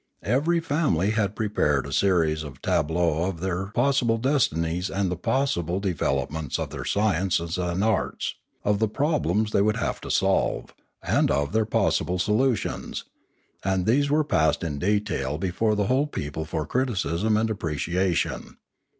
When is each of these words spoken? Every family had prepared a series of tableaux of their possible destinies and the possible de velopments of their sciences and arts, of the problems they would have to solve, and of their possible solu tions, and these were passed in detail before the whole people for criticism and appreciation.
Every 0.25 0.59
family 0.59 1.11
had 1.11 1.35
prepared 1.35 1.85
a 1.85 1.93
series 1.93 2.41
of 2.41 2.59
tableaux 2.63 3.25
of 3.25 3.39
their 3.39 3.67
possible 3.67 4.17
destinies 4.17 4.89
and 4.89 5.11
the 5.11 5.15
possible 5.15 5.79
de 5.79 5.93
velopments 5.93 6.57
of 6.57 6.71
their 6.71 6.85
sciences 6.85 7.59
and 7.59 7.83
arts, 7.83 8.33
of 8.63 8.79
the 8.79 8.87
problems 8.87 9.51
they 9.51 9.61
would 9.61 9.77
have 9.77 10.01
to 10.01 10.09
solve, 10.09 10.73
and 11.03 11.29
of 11.29 11.51
their 11.51 11.65
possible 11.67 12.17
solu 12.17 12.57
tions, 12.57 13.03
and 13.63 13.85
these 13.85 14.09
were 14.09 14.23
passed 14.23 14.63
in 14.63 14.79
detail 14.79 15.37
before 15.37 15.75
the 15.75 15.85
whole 15.85 16.07
people 16.07 16.45
for 16.45 16.65
criticism 16.65 17.37
and 17.37 17.51
appreciation. 17.51 18.57